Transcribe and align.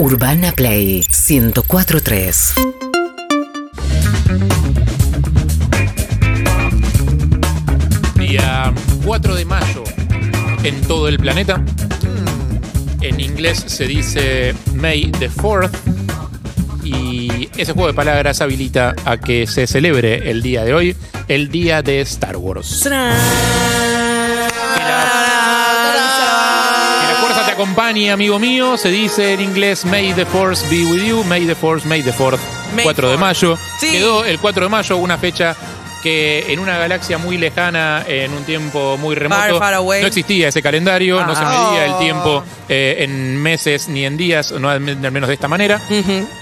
Urbana 0.00 0.52
Play 0.52 1.04
1043. 1.28 2.54
Día 8.18 8.72
4 9.04 9.34
de 9.34 9.44
mayo 9.44 9.84
en 10.64 10.80
todo 10.88 11.06
el 11.06 11.18
planeta. 11.18 11.62
En 13.02 13.20
inglés 13.20 13.62
se 13.66 13.86
dice 13.86 14.54
May 14.72 15.12
the 15.18 15.28
4th. 15.28 15.70
Y 16.82 17.50
ese 17.58 17.74
juego 17.74 17.88
de 17.88 17.94
palabras 17.94 18.40
habilita 18.40 18.94
a 19.04 19.18
que 19.18 19.46
se 19.46 19.66
celebre 19.66 20.30
el 20.30 20.40
día 20.40 20.64
de 20.64 20.72
hoy, 20.72 20.96
el 21.28 21.50
día 21.50 21.82
de 21.82 22.00
Star 22.00 22.38
Wars. 22.38 22.88
Acompañe, 27.60 28.10
amigo 28.10 28.38
mío. 28.38 28.76
Se 28.78 28.90
dice 28.90 29.34
en 29.34 29.40
inglés 29.40 29.84
May 29.84 30.14
the 30.14 30.24
Force 30.24 30.66
be 30.70 30.86
with 30.86 31.02
you. 31.02 31.22
May 31.24 31.46
the 31.46 31.54
Force, 31.54 31.86
May 31.86 32.02
the 32.02 32.12
4th. 32.12 32.38
May 32.74 32.84
4 32.84 33.10
de 33.10 33.18
Fourth. 33.18 33.20
mayo. 33.20 33.58
Sí. 33.78 33.90
Quedó 33.92 34.24
el 34.24 34.38
4 34.38 34.64
de 34.64 34.68
mayo, 34.70 34.96
una 34.96 35.18
fecha 35.18 35.54
que 36.02 36.46
en 36.52 36.58
una 36.58 36.78
galaxia 36.78 37.18
muy 37.18 37.36
lejana, 37.38 38.04
en 38.06 38.32
un 38.32 38.44
tiempo 38.44 38.96
muy 38.98 39.14
remoto, 39.14 39.40
Far, 39.40 39.58
far 39.58 39.74
away. 39.74 40.00
no 40.00 40.06
existía 40.06 40.48
ese 40.48 40.62
calendario, 40.62 41.24
no 41.26 41.34
se 41.34 41.42
Ah. 41.44 41.68
medía 41.70 41.84
el 41.86 41.92
Oh. 41.92 41.98
tiempo 41.98 42.44
eh, 42.68 42.96
en 43.04 43.36
meses 43.42 43.88
ni 43.88 44.04
en 44.04 44.16
días, 44.16 44.52
no 44.52 44.68
al 44.70 44.80
menos 44.80 45.26
de 45.28 45.34
esta 45.34 45.48
manera, 45.48 45.80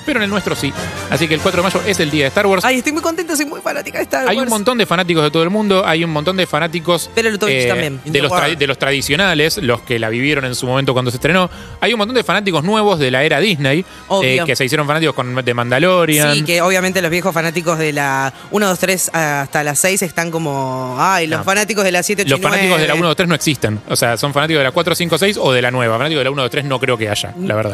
pero 0.07 0.19
en 0.21 0.25
el 0.25 0.31
nuestro 0.31 0.55
sí. 0.55 0.73
Así 1.11 1.27
que 1.27 1.35
el 1.35 1.41
4 1.41 1.63
de 1.63 1.69
mayo 1.69 1.81
es 1.87 1.99
el 2.01 2.11
día 2.11 2.25
de 2.25 2.29
Star 2.29 2.47
Wars. 2.47 2.65
Ay, 2.65 2.79
estoy 2.79 2.93
muy 2.93 3.03
contenta, 3.03 3.35
soy 3.35 3.47
muy 3.47 3.61
fanática 3.61 3.99
de 3.99 4.05
Star 4.05 4.21
Wars. 4.27 4.31
Hay 4.31 4.39
un 4.39 4.49
montón 4.49 4.77
de 4.79 4.85
fanáticos 4.87 5.23
de 5.25 5.31
todo 5.31 5.43
el 5.43 5.51
mundo, 5.51 5.85
hay 5.87 6.05
un 6.05 6.11
montón 6.11 6.37
de 6.37 6.47
fanáticos 6.47 7.11
eh, 7.17 7.67
también. 7.69 8.01
de, 8.05 8.23
los 8.23 8.31
de 8.59 8.67
los 8.67 8.79
tradicionales, 8.79 9.57
los 9.59 9.81
que 9.83 9.99
la 9.99 10.09
vivieron 10.11 10.45
en 10.45 10.55
su 10.55 10.67
momento 10.67 10.93
cuando 10.93 11.11
se 11.11 11.17
estrenó. 11.17 11.49
Hay 11.81 11.93
un 11.95 11.99
montón 11.99 12.15
de 12.15 12.23
fanáticos 12.25 12.63
nuevos 12.63 12.99
de 12.99 13.11
la 13.11 13.23
era 13.25 13.41
Disney, 13.41 13.85
eh, 14.23 14.41
que 14.45 14.55
se 14.55 14.65
hicieron 14.67 14.87
fanáticos 14.87 15.15
con, 15.15 15.35
de 15.35 15.55
Mandalorian. 15.55 16.35
Sí, 16.35 16.45
que 16.45 16.61
obviamente 16.61 17.01
los 17.01 17.11
viejos 17.11 17.33
fanáticos 17.33 17.79
de 17.79 17.93
la 17.93 18.33
1, 18.51 18.67
2, 18.69 18.79
3 18.79 19.11
hasta 19.49 19.65
la 19.65 19.75
6 19.75 20.03
están 20.03 20.31
como. 20.31 20.97
Ay, 20.99 21.27
los 21.27 21.39
No. 21.39 21.45
fanáticos 21.45 21.83
de 21.83 21.91
la 21.91 22.03
7, 22.03 22.23
8 22.23 22.31
Los 22.31 22.41
fanáticos 22.41 22.79
de 22.79 22.87
la 22.87 22.95
1, 22.95 23.07
2, 23.07 23.17
3 23.17 23.29
no 23.31 23.35
existen. 23.35 23.81
O 23.89 23.97
sea, 23.97 24.19
son 24.19 24.35
fanáticos 24.35 24.61
de 24.61 24.65
la 24.65 24.73
4, 24.73 24.95
5, 24.95 25.17
6 25.17 25.39
o 25.41 25.53
de 25.53 25.63
la 25.63 25.71
nueva. 25.71 25.97
Fanáticos 25.97 26.21
de 26.21 26.25
la 26.25 26.31
1, 26.31 26.43
2, 26.43 26.51
3 26.51 26.65
no 26.67 26.79
creo 26.79 26.99
que 26.99 27.09
haya, 27.09 27.33
la 27.41 27.55
verdad. 27.55 27.73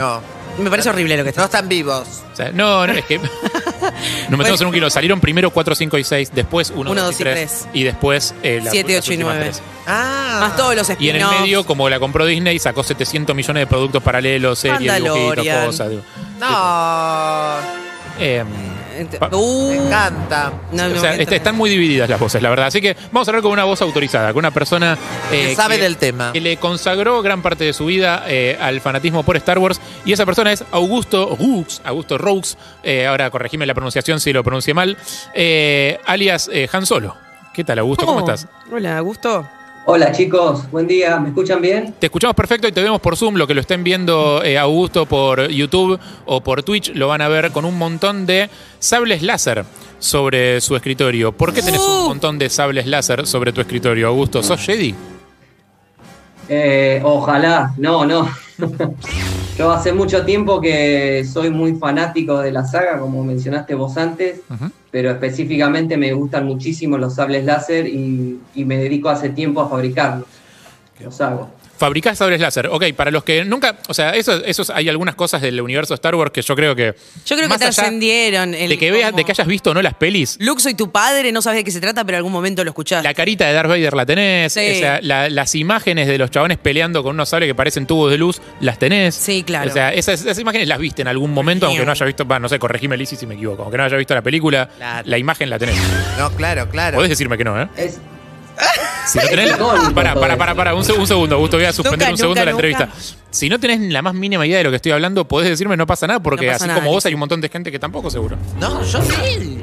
No, 0.57 0.63
Me 0.63 0.71
parece 0.71 0.89
horrible 0.91 1.17
lo 1.17 1.25
que 1.25 1.31
no 1.31 1.31
está. 1.31 1.45
están 1.47 1.69
vivos. 1.69 2.23
O 2.33 2.37
sea, 2.37 2.53
no, 2.53 2.87
no, 2.87 2.93
es 2.93 3.05
que. 3.07 3.19
Nos 4.29 4.39
metemos 4.39 4.61
en 4.61 4.67
un 4.69 4.73
kilo. 4.73 4.89
Salieron 4.89 5.21
primero 5.21 5.51
4, 5.51 5.75
5 5.75 5.99
y 5.99 6.05
6, 6.05 6.31
después 6.33 6.71
1, 6.75 6.93
Uno, 6.93 7.03
2 7.07 7.15
y 7.21 7.25
3. 7.25 7.69
Y 7.73 7.83
después 7.83 8.35
eh, 8.45 8.61
la- 8.63 8.71
7, 8.71 8.93
las 8.95 9.03
8 9.03 9.11
y 9.11 9.15
últimas 9.17 9.35
9. 9.35 9.51
tres. 9.51 9.63
Ah. 9.89 10.39
Más 10.43 10.57
todos 10.57 10.77
los 10.77 10.89
Y 11.01 11.09
en 11.11 11.17
el 11.17 11.27
medio, 11.27 11.67
como 11.67 11.89
la 11.89 11.99
compró 11.99 12.25
Disney, 12.25 12.59
sacó 12.61 12.85
700 12.85 13.35
millones 13.35 13.63
de 13.63 13.67
productos 13.67 14.01
paralelos, 14.03 14.61
series, 14.61 14.81
dibujitos, 14.81 15.19
Mandalorian. 15.27 15.67
cosas. 15.67 15.91
digo. 15.91 16.03
No. 16.39 17.59
Eh, 18.21 18.45
Pa- 18.45 18.74
Uh, 19.33 19.69
Me 19.71 19.77
encanta. 19.87 20.53
no, 20.73 20.89
no, 20.89 20.97
o 20.97 20.99
sea, 21.01 21.13
entra- 21.15 21.23
est- 21.23 21.33
están 21.33 21.57
muy 21.57 21.71
divididas 21.71 22.09
las 22.09 22.21
voces, 22.21 22.41
la 22.43 22.51
verdad. 22.51 22.67
Así 22.67 22.81
que 22.81 22.97
vamos 23.13 23.27
a 23.27 23.31
hablar 23.31 23.43
con 23.43 23.53
una 23.53 23.65
voz 23.65 23.83
autorizada, 23.83 24.33
con 24.33 24.41
una 24.41 24.51
persona 24.51 24.97
eh, 25.33 25.49
Que 25.49 25.57
sabe 25.57 25.79
del 25.79 25.97
tema. 25.97 26.33
que 26.33 26.41
le 26.41 26.57
consagró 26.59 27.21
gran 27.23 27.43
parte 27.43 27.65
de 27.65 27.73
su 27.73 27.87
vida 27.87 28.25
eh, 28.27 28.57
al 28.61 28.81
fanatismo 28.81 29.23
por 29.23 29.37
Star 29.37 29.59
Wars. 29.59 29.81
Y 30.05 30.13
esa 30.13 30.25
persona 30.27 30.53
es 30.53 30.65
Augusto 30.71 31.37
Roux, 31.39 31.67
Augusto 31.85 32.19
Roux, 32.19 32.57
eh, 32.83 33.07
ahora 33.07 33.31
corregime 33.31 33.67
la 33.67 33.75
pronunciación 33.75 34.21
si 34.21 34.33
lo 34.33 34.43
pronuncié 34.45 34.75
mal, 34.75 34.97
eh, 35.35 35.99
alias 36.07 36.49
eh, 36.53 36.69
Han 36.73 36.87
Solo. 36.87 37.17
¿Qué 37.53 37.65
tal, 37.65 37.79
Augusto? 37.79 38.05
¿Cómo 38.07 38.19
Oh, 38.19 38.29
estás? 38.31 38.49
Hola, 38.73 38.99
Gusto. 39.01 39.49
Hola 39.87 40.13
chicos, 40.13 40.71
buen 40.71 40.87
día, 40.87 41.19
¿me 41.21 41.29
escuchan 41.29 41.61
bien? 41.61 41.95
Te 41.99 42.07
escuchamos 42.07 42.35
perfecto 42.35 42.67
y 42.67 42.73
te 42.73 42.83
vemos 42.83 43.01
por 43.03 43.17
Zoom. 43.19 43.35
Lo 43.37 43.47
que 43.47 43.53
lo 43.53 43.61
estén 43.61 43.85
viendo 43.85 44.43
eh, 44.43 44.57
Augusto 44.57 45.05
por 45.05 45.49
YouTube 45.49 45.99
o 46.25 46.41
por 46.41 46.63
Twitch 46.63 46.93
lo 46.95 47.09
van 47.09 47.21
a 47.21 47.29
ver 47.29 47.51
con 47.53 47.67
un 47.67 47.77
montón 47.77 48.25
de 48.25 48.49
sables 48.79 49.23
láser 49.23 49.65
sobre 49.99 50.63
su 50.63 50.75
escritorio. 50.75 51.33
¿Por 51.33 51.53
qué 51.53 51.61
tenés 51.61 51.81
un 51.83 52.05
Uh. 52.05 52.09
montón 52.09 52.39
de 52.39 52.49
sables 52.49 52.87
láser 52.87 53.27
sobre 53.27 53.53
tu 53.53 53.61
escritorio, 53.61 54.09
Augusto? 54.09 54.43
¿Sos 54.43 54.61
Jedi? 54.61 54.95
Eh, 56.49 57.01
ojalá, 57.05 57.75
no, 57.79 58.05
no. 58.05 58.29
Yo 59.57 59.71
hace 59.71 59.93
mucho 59.93 60.25
tiempo 60.25 60.61
que 60.61 61.25
soy 61.25 61.51
muy 61.51 61.77
fanático 61.77 62.41
de 62.41 62.51
la 62.51 62.65
saga, 62.65 62.99
como 62.99 63.23
mencionaste 63.23 63.75
vos 63.75 63.97
antes, 63.97 64.41
pero 64.91 65.11
específicamente 65.13 65.97
me 65.97 66.13
gustan 66.13 66.47
muchísimo 66.47 66.99
los 66.99 67.15
sables 67.15 67.45
láser 67.45 67.87
y, 67.87 68.41
y 68.55 68.65
me 68.65 68.79
dedico 68.79 69.09
hace 69.11 69.31
tiempo 69.31 69.61
a 69.61 69.69
fabricarlos. 69.69 70.27
Los 71.01 71.21
hago. 71.21 71.51
Fabricás 71.77 72.19
sables 72.19 72.41
láser. 72.41 72.69
Ok, 72.69 72.85
para 72.97 73.11
los 73.11 73.25
que 73.25 73.45
nunca. 73.45 73.77
O 73.89 73.95
sea, 73.95 74.11
eso, 74.11 74.45
esos, 74.45 74.71
hay 74.71 74.89
algunas 74.89 75.15
cosas 75.15 75.43
del 75.43 75.61
universo 75.61 75.95
Star 75.95 76.15
Wars 76.15 76.31
que 76.33 76.43
yo 76.43 76.55
creo 76.55 76.75
que. 76.77 76.95
Yo 77.27 77.37
creo 77.37 77.49
que 77.49 77.59
trascendieron. 77.59 78.55
el 78.55 78.69
De 78.69 78.79
que, 78.79 78.91
veas, 78.91 79.15
de 79.15 79.25
que 79.25 79.33
hayas 79.33 79.47
visto 79.47 79.71
o 79.71 79.75
no 79.75 79.83
las 79.83 79.95
pelis. 79.95 80.37
Luke, 80.41 80.61
soy 80.63 80.75
tu 80.75 80.91
padre, 80.91 81.33
no 81.33 81.43
sabes 81.43 81.59
de 81.59 81.65
qué 81.65 81.71
se 81.71 81.81
trata, 81.81 82.05
pero 82.05 82.17
en 82.17 82.19
algún 82.21 82.33
momento 82.33 82.63
lo 82.65 82.71
escuchaste. 82.71 83.03
La 83.07 83.15
carita 83.15 83.47
de 83.47 83.53
Darth 83.53 83.69
Vader 83.69 83.95
la 83.95 84.07
tenés. 84.07 84.53
Sí. 84.53 84.61
o 84.61 84.75
sea, 84.79 85.01
la- 85.03 85.29
las 85.29 85.55
imágenes 85.55 86.07
de 86.09 86.17
los 86.19 86.31
chabones 86.31 86.59
peleando 86.59 87.03
con 87.03 87.15
unos 87.15 87.29
sables 87.29 87.49
que 87.49 87.55
parecen 87.55 87.87
tubos 87.87 88.11
de 88.11 88.19
luz, 88.19 88.41
las 88.61 88.79
tenés. 88.79 89.15
Sí, 89.15 89.43
claro. 89.45 89.71
O 89.71 89.73
sea, 89.73 89.93
esas, 89.93 90.21
esas 90.21 90.39
imágenes 90.39 90.69
las 90.69 90.79
viste 90.79 91.03
en 91.03 91.09
algún 91.09 91.33
momento, 91.33 91.67
aunque 91.67 91.85
no 91.85 91.93
haya 91.93 92.07
visto, 92.07 92.25
va, 92.27 92.39
no 92.39 92.49
sé, 92.49 92.59
corregime 92.59 92.97
Lizzy 92.97 93.17
si 93.17 93.27
me 93.27 93.35
equivoco, 93.35 93.63
aunque 93.63 93.77
no 93.79 93.85
haya 93.85 93.97
visto 93.97 94.15
la 94.15 94.23
película, 94.23 94.69
Claro. 94.77 95.09
la 95.09 95.19
imagen 95.19 95.51
la 95.51 95.59
tenés. 95.59 95.77
No, 96.19 96.31
claro, 96.37 96.69
claro. 96.69 96.97
Podés 96.97 97.11
decirme 97.11 97.37
que 97.37 97.45
no, 97.45 97.61
¿eh? 97.61 97.69
Es, 97.77 97.99
Si 99.07 99.19
no 99.19 99.25
tenés. 99.25 99.53
Para, 99.95 100.15
para, 100.15 100.37
para, 100.37 100.55
para, 100.55 100.75
un, 100.75 100.83
seg- 100.83 100.99
un 100.99 101.07
segundo, 101.07 101.35
Augusto, 101.37 101.57
voy 101.57 101.67
a 101.67 101.73
suspender 101.73 102.09
Nunca, 102.09 102.13
un 102.13 102.19
segundo 102.19 102.41
nunca, 102.41 102.45
la 102.45 102.53
nunca. 102.53 102.85
entrevista. 102.85 103.25
Si 103.31 103.49
no 103.49 103.59
tenés 103.61 103.81
la 103.93 104.01
más 104.03 104.15
mínima 104.15 104.47
idea 104.47 104.59
de 104.59 104.65
lo 104.65 104.71
que 104.71 104.77
estoy 104.77 104.93
hablando, 104.93 105.27
podés 105.27 105.49
decirme 105.51 105.77
no 105.77 105.87
pasa 105.87 106.07
nada, 106.07 106.21
porque 106.21 106.47
No 106.47 106.53
pasa 106.53 106.65
así 106.65 106.69
nada, 106.69 106.81
como 106.81 106.93
vos 106.93 107.05
hay 107.07 107.15
un 107.15 107.21
montón 107.21 107.41
de 107.41 107.49
gente 107.49 107.71
que 107.71 107.79
tampoco 107.79 108.11
seguro. 108.11 108.37
No, 108.59 108.83
yo 108.85 109.03
sí. 109.03 109.61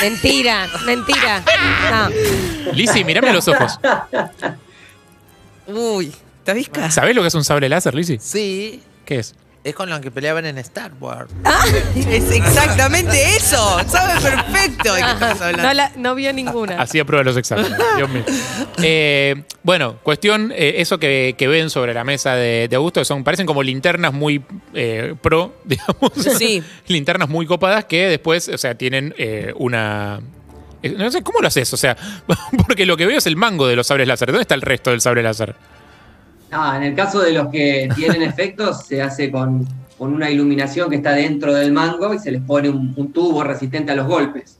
Mentira, 0.00 0.68
mentira. 0.86 1.42
No. 1.90 2.72
Lizzy, 2.72 3.04
mirame 3.04 3.28
a 3.30 3.32
los 3.34 3.46
ojos. 3.48 3.78
Uy, 5.66 6.12
¿te 6.44 6.54
visca? 6.54 6.90
¿Sabés 6.90 7.14
lo 7.14 7.22
que 7.22 7.28
es 7.28 7.34
un 7.34 7.44
sable 7.44 7.68
láser, 7.68 7.94
Lizzy? 7.94 8.18
Sí. 8.20 8.82
¿Qué 9.04 9.18
es? 9.20 9.34
Es 9.64 9.76
con 9.76 9.88
lo 9.88 10.00
que 10.00 10.10
peleaban 10.10 10.44
en 10.44 10.58
Star 10.58 10.90
Wars. 10.98 11.30
Es 11.96 12.32
exactamente 12.32 13.36
eso. 13.36 13.78
Sabe 13.88 14.20
perfecto 14.20 14.92
de 14.92 15.00
qué 15.02 15.10
estamos 15.12 15.40
hablando. 15.40 15.62
No, 15.62 15.74
la- 15.74 15.92
no 15.96 16.14
vio 16.16 16.32
ninguna. 16.32 16.82
Así 16.82 16.98
aprueba 16.98 17.22
los 17.22 17.36
exámenes. 17.36 17.78
Dios 17.96 18.08
mío. 18.10 18.24
Eh, 18.84 19.44
bueno, 19.62 19.98
cuestión, 20.02 20.50
eh, 20.56 20.74
eso 20.78 20.98
que, 20.98 21.36
que 21.38 21.46
ven 21.46 21.70
sobre 21.70 21.94
la 21.94 22.02
mesa 22.02 22.34
de, 22.34 22.66
de 22.68 22.74
Augusto, 22.76 23.04
son, 23.04 23.22
parecen 23.22 23.46
como 23.46 23.62
linternas 23.62 24.12
muy 24.12 24.42
eh, 24.74 25.14
pro, 25.22 25.54
digamos. 25.64 26.10
Sí. 26.36 26.60
linternas 26.88 27.28
muy 27.28 27.46
copadas 27.46 27.84
que 27.84 28.08
después, 28.08 28.48
o 28.48 28.58
sea, 28.58 28.74
tienen 28.74 29.14
eh, 29.18 29.52
una. 29.56 30.20
No 30.82 31.10
sé, 31.12 31.22
¿cómo 31.22 31.38
lo 31.40 31.46
haces? 31.46 31.72
O 31.72 31.76
sea, 31.76 31.96
porque 32.66 32.84
lo 32.86 32.96
que 32.96 33.06
veo 33.06 33.18
es 33.18 33.26
el 33.28 33.36
mango 33.36 33.68
de 33.68 33.76
los 33.76 33.86
sables 33.86 34.08
láser. 34.08 34.28
¿Dónde 34.32 34.42
está 34.42 34.56
el 34.56 34.62
resto 34.62 34.90
del 34.90 35.00
sable 35.00 35.22
láser? 35.22 35.54
Ah, 36.52 36.74
en 36.76 36.82
el 36.84 36.94
caso 36.94 37.20
de 37.20 37.32
los 37.32 37.48
que 37.48 37.88
tienen 37.96 38.22
efectos, 38.22 38.84
se 38.86 39.02
hace 39.02 39.30
con, 39.30 39.66
con 39.98 40.12
una 40.12 40.30
iluminación 40.30 40.88
que 40.90 40.96
está 40.96 41.12
dentro 41.12 41.52
del 41.54 41.72
mango 41.72 42.14
y 42.14 42.18
se 42.18 42.30
les 42.30 42.42
pone 42.42 42.68
un, 42.68 42.92
un 42.96 43.12
tubo 43.12 43.42
resistente 43.42 43.92
a 43.92 43.94
los 43.94 44.06
golpes. 44.06 44.58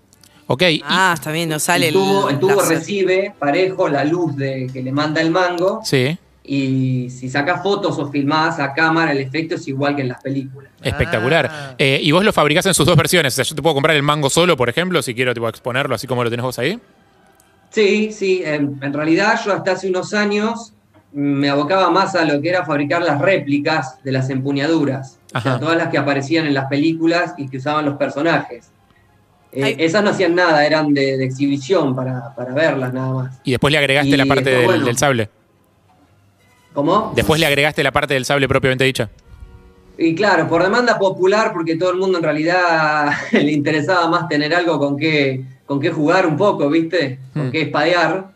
Ok, 0.48 0.62
Ah, 0.84 1.12
está 1.14 1.30
bien, 1.30 1.48
nos 1.48 1.62
sale 1.62 1.88
el 1.88 1.94
tubo, 1.94 2.28
el 2.28 2.38
tubo 2.38 2.56
láser. 2.56 2.78
recibe 2.78 3.32
parejo 3.38 3.88
la 3.88 4.04
luz 4.04 4.36
de, 4.36 4.68
que 4.72 4.82
le 4.82 4.92
manda 4.92 5.20
el 5.20 5.30
mango 5.30 5.80
sí, 5.84 6.18
y 6.44 7.08
si 7.10 7.30
sacas 7.30 7.62
fotos 7.62 7.96
o 7.98 8.10
filmadas 8.10 8.58
a 8.58 8.74
cámara 8.74 9.12
el 9.12 9.18
efecto 9.18 9.54
es 9.54 9.66
igual 9.68 9.94
que 9.94 10.02
en 10.02 10.08
las 10.08 10.20
películas. 10.20 10.70
espectacular. 10.82 11.48
Ah. 11.50 11.74
Eh, 11.78 12.00
y 12.02 12.10
vos 12.10 12.24
lo 12.24 12.32
fabricás 12.32 12.66
en 12.66 12.74
sus 12.74 12.84
dos 12.84 12.96
versiones. 12.96 13.32
O 13.32 13.36
sea, 13.36 13.44
yo 13.44 13.54
te 13.54 13.62
puedo 13.62 13.74
comprar 13.74 13.94
el 13.94 14.02
mango 14.02 14.28
solo, 14.28 14.56
por 14.56 14.68
ejemplo, 14.68 15.00
si 15.02 15.14
quiero 15.14 15.32
tipo, 15.32 15.48
exponerlo 15.48 15.94
así 15.94 16.08
como 16.08 16.24
lo 16.24 16.30
tenés 16.30 16.42
vos 16.44 16.58
ahí. 16.58 16.78
Sí, 17.70 18.12
sí, 18.12 18.42
en, 18.44 18.78
en 18.82 18.92
realidad 18.92 19.40
yo 19.44 19.52
hasta 19.54 19.72
hace 19.72 19.88
unos 19.88 20.12
años 20.12 20.72
me 21.14 21.48
abocaba 21.50 21.90
más 21.90 22.14
a 22.14 22.24
lo 22.24 22.40
que 22.40 22.48
era 22.50 22.64
fabricar 22.64 23.02
las 23.02 23.20
réplicas 23.20 24.02
de 24.02 24.12
las 24.12 24.30
empuñaduras, 24.30 25.18
o 25.34 25.40
sea, 25.40 25.52
Ajá. 25.52 25.60
todas 25.60 25.76
las 25.76 25.88
que 25.88 25.98
aparecían 25.98 26.46
en 26.46 26.54
las 26.54 26.66
películas 26.66 27.34
y 27.36 27.48
que 27.48 27.58
usaban 27.58 27.84
los 27.84 27.96
personajes. 27.96 28.70
Eh, 29.52 29.76
esas 29.80 30.02
no 30.02 30.10
hacían 30.10 30.34
nada, 30.34 30.64
eran 30.64 30.94
de, 30.94 31.18
de 31.18 31.24
exhibición 31.26 31.94
para, 31.94 32.34
para 32.34 32.54
verlas 32.54 32.94
nada 32.94 33.12
más. 33.12 33.40
Y 33.44 33.50
después 33.50 33.70
le 33.70 33.78
agregaste 33.78 34.08
Y 34.10 34.16
la 34.16 34.24
parte 34.24 34.44
después, 34.44 34.58
del, 34.60 34.66
bueno. 34.66 34.86
del 34.86 34.96
sable. 34.96 35.28
¿Cómo? 36.72 37.12
Después 37.14 37.38
le 37.38 37.46
agregaste 37.46 37.82
la 37.82 37.90
parte 37.92 38.14
del 38.14 38.24
sable 38.24 38.48
propiamente 38.48 38.84
dicha. 38.84 39.10
Y 39.98 40.14
claro, 40.14 40.48
por 40.48 40.62
demanda 40.62 40.98
popular, 40.98 41.52
porque 41.52 41.76
todo 41.76 41.90
el 41.90 41.98
mundo 41.98 42.16
en 42.18 42.24
realidad 42.24 43.10
le 43.32 43.52
interesaba 43.52 44.08
más 44.08 44.26
tener 44.28 44.54
algo 44.54 44.78
con 44.78 44.96
qué, 44.96 45.44
con 45.66 45.78
qué 45.80 45.90
jugar 45.90 46.26
un 46.26 46.36
poco, 46.36 46.70
¿viste? 46.70 47.18
Con 47.34 47.48
Hmm. 47.48 47.50
qué 47.50 47.62
espadear. 47.62 48.32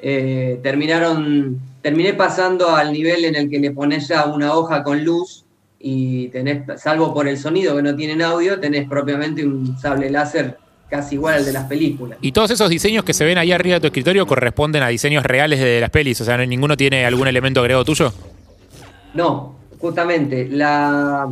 eh, 0.00 0.60
terminaron, 0.62 1.58
terminé 1.82 2.14
pasando 2.14 2.74
al 2.74 2.92
nivel 2.92 3.24
en 3.24 3.34
el 3.36 3.48
que 3.50 3.58
le 3.58 3.70
pones 3.70 4.08
ya 4.08 4.26
una 4.26 4.54
hoja 4.54 4.82
con 4.82 5.04
luz 5.04 5.44
y 5.78 6.28
tenés, 6.28 6.62
salvo 6.80 7.14
por 7.14 7.28
el 7.28 7.38
sonido 7.38 7.76
que 7.76 7.82
no 7.82 7.94
tienen 7.94 8.20
audio, 8.22 8.58
tenés 8.58 8.88
propiamente 8.88 9.46
un 9.46 9.78
sable 9.78 10.10
láser 10.10 10.58
casi 10.90 11.16
igual 11.16 11.34
al 11.34 11.44
de 11.44 11.52
las 11.52 11.64
películas. 11.66 12.18
Y 12.22 12.32
todos 12.32 12.50
esos 12.50 12.68
diseños 12.70 13.04
que 13.04 13.12
se 13.12 13.24
ven 13.24 13.36
ahí 13.38 13.52
arriba 13.52 13.74
de 13.74 13.80
tu 13.82 13.86
escritorio 13.88 14.26
corresponden 14.26 14.82
a 14.82 14.88
diseños 14.88 15.22
reales 15.22 15.60
de 15.60 15.80
las 15.80 15.90
pelis. 15.90 16.20
O 16.20 16.24
sea, 16.24 16.36
¿no- 16.38 16.46
ninguno 16.46 16.76
tiene 16.76 17.04
algún 17.04 17.28
elemento 17.28 17.60
agregado 17.60 17.84
tuyo. 17.84 18.12
No, 19.14 19.54
justamente, 19.78 20.48
la, 20.50 21.28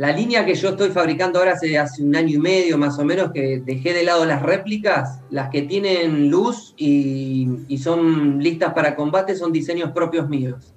La 0.00 0.12
línea 0.12 0.46
que 0.46 0.54
yo 0.54 0.70
estoy 0.70 0.88
fabricando 0.88 1.38
ahora 1.38 1.52
hace, 1.52 1.76
hace 1.76 2.02
un 2.02 2.16
año 2.16 2.36
y 2.36 2.38
medio 2.38 2.78
más 2.78 2.98
o 2.98 3.04
menos 3.04 3.32
que 3.32 3.60
dejé 3.62 3.92
de 3.92 4.02
lado 4.02 4.24
las 4.24 4.40
réplicas, 4.40 5.18
las 5.28 5.50
que 5.50 5.60
tienen 5.60 6.30
luz 6.30 6.72
y, 6.78 7.46
y 7.68 7.76
son 7.76 8.42
listas 8.42 8.72
para 8.72 8.96
combate 8.96 9.36
son 9.36 9.52
diseños 9.52 9.90
propios 9.92 10.26
míos. 10.26 10.72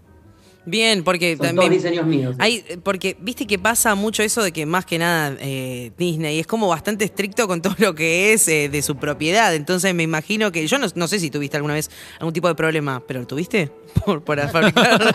Bien, 0.65 1.05
porque 1.05 1.31
Son 1.31 1.37
todos 1.37 1.55
también. 1.55 1.71
diseños 1.71 2.05
míos. 2.05 2.35
Hay, 2.39 2.65
porque 2.83 3.15
viste 3.19 3.47
que 3.47 3.57
pasa 3.57 3.95
mucho 3.95 4.23
eso 4.23 4.43
de 4.43 4.51
que 4.51 4.65
más 4.65 4.85
que 4.85 4.97
nada 4.97 5.37
eh, 5.39 5.91
Disney 5.97 6.39
es 6.39 6.47
como 6.47 6.67
bastante 6.67 7.05
estricto 7.05 7.47
con 7.47 7.61
todo 7.61 7.75
lo 7.77 7.95
que 7.95 8.33
es 8.33 8.45
eh, 8.49 8.67
de 8.67 8.81
su 8.81 8.97
propiedad. 8.97 9.55
Entonces 9.55 9.93
me 9.93 10.03
imagino 10.03 10.51
que 10.51 10.67
yo 10.67 10.77
no, 10.79 10.87
no 10.95 11.07
sé 11.07 11.19
si 11.19 11.29
tuviste 11.29 11.55
alguna 11.55 11.75
vez 11.75 11.89
algún 12.19 12.33
tipo 12.33 12.49
de 12.49 12.55
problema, 12.55 13.01
pero 13.07 13.25
¿tuviste? 13.25 13.71
Por, 14.05 14.21
por 14.21 14.37
fabricar. 14.51 15.13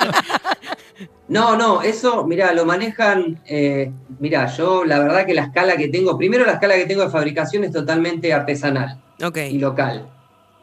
No, 1.29 1.57
no, 1.57 1.83
eso, 1.83 2.25
mira, 2.27 2.53
lo 2.53 2.65
manejan, 2.65 3.41
eh, 3.47 3.93
mira, 4.19 4.47
yo 4.47 4.85
la 4.85 4.99
verdad 4.99 5.27
que 5.27 5.35
la 5.35 5.43
escala 5.43 5.77
que 5.77 5.89
tengo, 5.89 6.17
primero 6.17 6.45
la 6.47 6.53
escala 6.53 6.75
que 6.77 6.87
tengo 6.87 7.03
de 7.03 7.11
fabricación 7.11 7.65
es 7.65 7.73
totalmente 7.73 8.33
artesanal 8.33 8.99
ok. 9.23 9.37
y 9.51 9.59
local. 9.59 10.09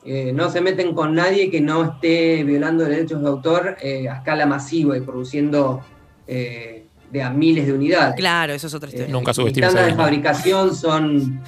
Eh, 0.04 0.32
no 0.34 0.50
se 0.50 0.62
meten 0.62 0.94
con 0.94 1.16
nadie 1.16 1.50
que 1.50 1.62
no 1.62 1.84
esté 1.84 2.44
violando 2.44 2.84
derechos 2.84 3.22
de 3.22 3.28
autor 3.28 3.78
eh, 3.82 4.08
a 4.10 4.18
escala 4.18 4.46
masiva 4.46 4.98
y 4.98 5.02
produciendo 5.02 5.82
eh, 6.28 6.86
de 7.12 7.22
a 7.24 7.30
miles 7.30 7.66
de 7.68 7.74
unidades. 7.74 8.16
Claro, 8.16 8.54
eso 8.54 8.68
es 8.68 8.74
otra 8.74 8.90
Eh, 8.90 8.94
historia. 8.94 9.12
Nunca 9.14 9.34
subestimes 9.34 9.70
estándares 9.70 9.96
de 9.98 10.04
fabricación 10.04 10.76
son 10.76 11.42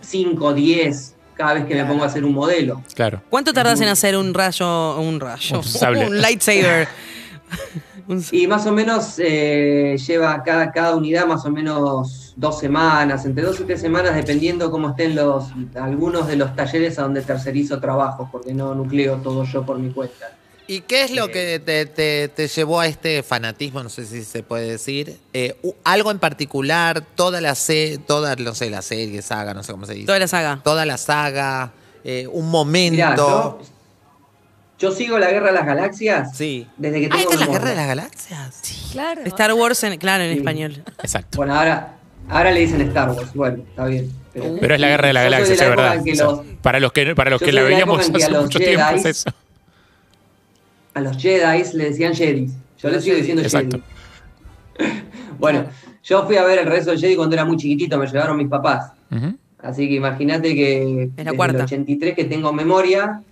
5, 0.00 0.54
10 0.54 1.14
cada 1.34 1.54
vez 1.54 1.64
que 1.64 1.74
me 1.74 1.84
pongo 1.84 2.04
a 2.04 2.06
hacer 2.06 2.24
un 2.24 2.34
modelo. 2.34 2.82
Claro. 2.94 3.22
¿Cuánto 3.30 3.52
tardás 3.52 3.80
en 3.80 3.88
hacer 3.88 4.16
un 4.16 4.34
rayo, 4.34 5.00
un 5.00 5.18
rayo, 5.18 5.60
un 6.08 6.20
lightsaber? 6.20 6.88
Un- 8.08 8.24
Y 8.32 8.46
más 8.46 8.66
o 8.66 8.72
menos 8.72 9.14
eh, 9.18 9.96
lleva 10.06 10.42
cada, 10.42 10.72
cada 10.72 10.96
unidad 10.96 11.26
más 11.26 11.44
o 11.44 11.50
menos 11.50 12.32
dos 12.36 12.58
semanas, 12.58 13.24
entre 13.26 13.44
dos 13.44 13.60
y 13.60 13.64
tres 13.64 13.80
semanas, 13.80 14.14
dependiendo 14.14 14.70
cómo 14.70 14.90
estén 14.90 15.14
los 15.14 15.44
algunos 15.74 16.26
de 16.26 16.36
los 16.36 16.54
talleres 16.56 16.98
a 16.98 17.02
donde 17.02 17.22
tercerizo 17.22 17.78
trabajos, 17.80 18.28
porque 18.32 18.54
no 18.54 18.74
nucleo 18.74 19.16
todo 19.18 19.44
yo 19.44 19.64
por 19.64 19.78
mi 19.78 19.92
cuenta. 19.92 20.30
¿Y 20.66 20.80
qué 20.82 21.02
es 21.02 21.10
lo 21.10 21.26
Eh, 21.26 21.32
que 21.32 21.58
te, 21.60 21.86
te- 21.86 22.28
te 22.28 22.48
llevó 22.48 22.80
a 22.80 22.86
este 22.86 23.22
fanatismo? 23.22 23.82
No 23.82 23.88
sé 23.90 24.06
si 24.06 24.24
se 24.24 24.42
puede 24.42 24.70
decir. 24.70 25.18
Eh, 25.32 25.54
algo 25.84 26.10
en 26.10 26.18
particular, 26.18 27.02
toda 27.14 27.40
la 27.40 27.54
se 27.54 27.98
toda, 28.06 28.36
no 28.36 28.54
sé, 28.54 28.70
la 28.70 28.80
serie, 28.80 29.20
saga, 29.22 29.54
no 29.54 29.62
sé 29.62 29.72
cómo 29.72 29.86
se 29.86 29.94
dice. 29.94 30.06
Toda 30.06 30.18
la 30.20 30.28
saga. 30.28 30.60
Toda 30.62 30.86
la 30.86 30.96
saga, 30.96 31.72
eh, 32.04 32.26
un 32.32 32.48
momento. 32.48 32.94
Mirá, 32.94 33.16
yo, 33.16 33.60
yo 34.82 34.90
sigo 34.92 35.18
la 35.18 35.30
Guerra 35.30 35.46
de 35.46 35.52
las 35.54 35.64
Galaxias 35.66 36.36
Sí. 36.36 36.66
desde 36.76 37.00
que 37.00 37.06
Ah, 37.06 37.10
tengo 37.16 37.22
¿esta 37.30 37.34
es 37.34 37.40
la. 37.40 37.46
Guerra 37.46 37.70
de 37.70 37.76
las 37.76 37.86
Galaxias? 37.86 38.62
Claro. 38.92 39.22
Star 39.24 39.52
Wars, 39.54 39.82
en, 39.84 39.96
claro, 39.98 40.24
en 40.24 40.32
Sí. 40.32 40.38
español. 40.38 40.82
Exacto. 41.02 41.38
Bueno, 41.38 41.54
ahora, 41.54 41.94
ahora 42.28 42.50
le 42.50 42.60
dicen 42.60 42.80
Star 42.82 43.10
Wars, 43.12 43.32
bueno, 43.34 43.62
está 43.68 43.86
bien. 43.86 44.10
Pero 44.34 44.74
es 44.74 44.80
la 44.80 44.88
guerra 44.88 45.08
de 45.08 45.12
la 45.14 45.20
yo 45.20 45.24
soy 45.24 45.32
galaxia, 45.32 45.54
es 45.54 45.60
la 45.60 45.66
época 45.66 45.82
verdad. 45.82 46.28
O 46.30 46.42
sea, 46.42 46.54
para 46.62 46.80
los 46.80 46.92
que, 46.92 47.14
para 47.14 47.30
los 47.30 47.40
que 47.40 47.52
la 47.52 47.62
de 47.62 47.68
veíamos 47.68 48.06
en 48.06 48.12
que 48.14 48.22
a 48.22 48.26
hace 48.26 48.32
los 48.34 48.42
mucho 48.44 48.58
tiempo 48.58 48.84
es 48.94 49.02
Jedis- 49.04 49.08
eso. 49.10 49.30
a 50.94 51.00
los 51.00 51.16
Jedi 51.16 51.62
le 51.76 51.84
decían 51.84 52.14
Jedi. 52.14 52.48
Yo 52.82 52.88
les 52.90 53.04
sigo 53.04 53.16
diciendo 53.16 53.42
Exacto. 53.42 53.80
Jedi. 54.78 55.02
bueno, 55.38 55.66
yo 56.02 56.26
fui 56.26 56.36
a 56.36 56.44
ver 56.44 56.58
el 56.60 56.66
regreso 56.66 56.90
del 56.90 56.98
Jedi 57.00 57.14
cuando 57.16 57.34
era 57.34 57.44
muy 57.44 57.56
chiquitito, 57.56 57.98
me 57.98 58.06
llevaron 58.06 58.36
mis 58.36 58.48
papás. 58.48 58.92
Así 59.62 59.86
que 59.88 59.94
imagínate 59.94 60.54
que 60.54 60.82
Es 60.82 61.08
la 61.18 61.24
desde 61.24 61.36
cuarta. 61.36 61.58
el 61.58 61.62
83 61.64 62.14
que 62.16 62.24
tengo 62.24 62.52
memoria, 62.52 63.22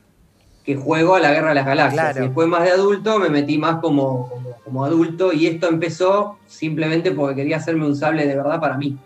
que 0.70 0.76
juego 0.76 1.16
a 1.16 1.20
la 1.20 1.32
Guerra 1.32 1.48
de 1.48 1.54
las 1.56 1.66
Galaxias. 1.66 2.12
Claro. 2.12 2.26
Después 2.26 2.46
más 2.46 2.62
de 2.62 2.70
adulto 2.70 3.18
me 3.18 3.28
metí 3.28 3.58
más 3.58 3.80
como, 3.80 4.28
como, 4.28 4.50
como 4.64 4.84
adulto 4.84 5.32
y 5.32 5.48
esto 5.48 5.68
empezó 5.68 6.38
simplemente 6.46 7.10
porque 7.10 7.34
quería 7.34 7.56
hacerme 7.56 7.86
un 7.86 7.96
sable 7.96 8.24
de 8.24 8.36
verdad 8.36 8.60
para 8.60 8.76
mí. 8.76 8.96